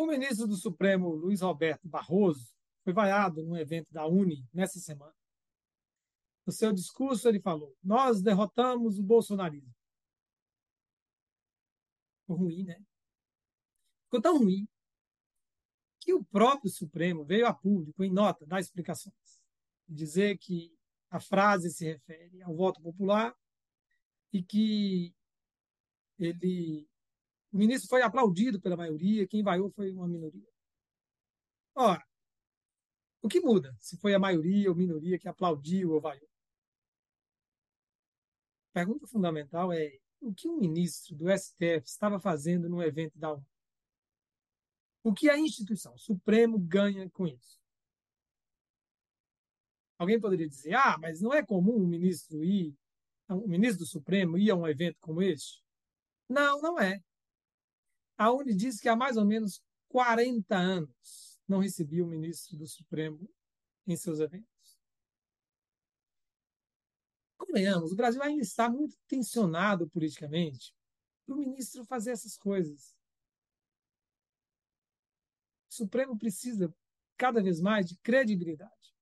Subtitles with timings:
[0.00, 5.14] O ministro do Supremo, Luiz Roberto Barroso, foi vaiado num evento da Uni nessa semana.
[6.46, 9.70] No seu discurso, ele falou: Nós derrotamos o bolsonarismo.
[12.22, 12.82] Ficou ruim, né?
[14.04, 14.66] Ficou tão ruim
[16.00, 19.44] que o próprio Supremo veio a público, em nota, dar explicações.
[19.86, 20.74] Dizer que
[21.10, 23.36] a frase se refere ao voto popular
[24.32, 25.14] e que
[26.18, 26.89] ele
[27.52, 30.48] o ministro foi aplaudido pela maioria, quem vaiou foi uma minoria.
[31.74, 32.04] Ora,
[33.22, 36.28] o que muda se foi a maioria ou minoria que aplaudiu ou vaiou?
[38.70, 43.32] A pergunta fundamental é o que o ministro do STF estava fazendo no evento da
[43.32, 43.46] ONU?
[45.02, 47.58] O que a instituição, o Supremo, ganha com isso?
[49.98, 52.74] Alguém poderia dizer, ah, mas não é comum um ministro ir,
[53.28, 55.62] um ministro do Supremo ir a um evento como este?
[56.28, 57.02] Não, não é.
[58.20, 62.66] A Uni diz que há mais ou menos 40 anos não recebia o ministro do
[62.66, 63.26] Supremo
[63.86, 64.78] em seus eventos.
[67.38, 70.74] Convenhamos, o Brasil ainda está muito tensionado politicamente
[71.24, 72.94] para o ministro fazer essas coisas.
[75.70, 76.70] O Supremo precisa
[77.16, 78.94] cada vez mais de credibilidade.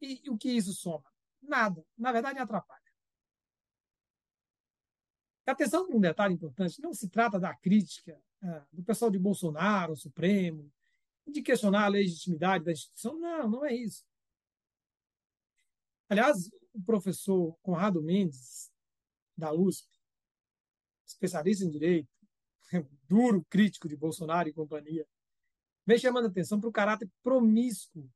[0.00, 1.12] E, e o que isso soma?
[1.42, 1.84] Nada.
[1.98, 2.80] Na verdade, atrapalha.
[5.44, 8.16] Atenção para um detalhe importante: não se trata da crítica
[8.72, 10.72] do pessoal de Bolsonaro, Supremo,
[11.26, 13.18] de questionar a legitimidade da instituição.
[13.18, 14.04] Não, não é isso.
[16.08, 18.70] Aliás, o professor Conrado Mendes,
[19.36, 19.88] da USP,
[21.06, 22.08] especialista em direito,
[23.08, 25.06] duro crítico de Bolsonaro e companhia,
[25.86, 28.10] vem chamando atenção para o caráter promíscuo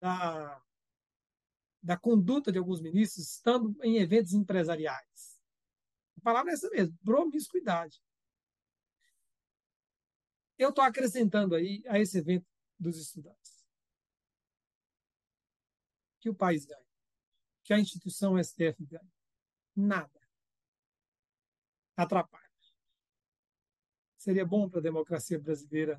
[0.00, 0.62] da,
[1.82, 5.29] da conduta de alguns ministros estando em eventos empresariais.
[6.20, 7.98] A palavra é essa mesmo, promiscuidade.
[10.58, 12.46] Eu estou acrescentando aí a esse evento
[12.78, 13.66] dos estudantes.
[16.20, 16.86] Que o país ganha.
[17.64, 19.10] Que a instituição STF ganha.
[19.74, 20.20] Nada.
[21.96, 22.50] Atrapalha.
[24.18, 25.98] Seria bom para a democracia brasileira,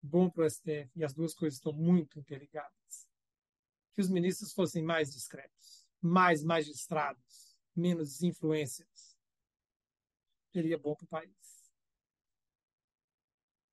[0.00, 3.08] bom para o STF, e as duas coisas estão muito interligadas.
[3.92, 9.11] Que os ministros fossem mais discretos, mais magistrados, menos influências
[10.52, 11.61] seria bom para o país.